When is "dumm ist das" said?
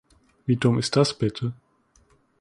0.57-1.15